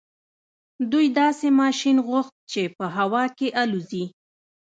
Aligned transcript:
دوی 0.91 1.07
داسې 1.19 1.47
ماشين 1.61 1.97
غوښت 2.07 2.33
چې 2.51 2.61
په 2.77 2.85
هوا 2.97 3.23
کې 3.37 3.47
الوځي. 3.61 4.05